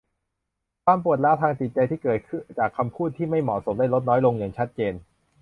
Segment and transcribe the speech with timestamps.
[0.85, 2.19] ความปวดร้าวทางจิตใจที่เกิด
[2.59, 4.93] จากคำพูดที่ไม่เหมาะสมได้ลดน้อยลงอย่างชัดเจน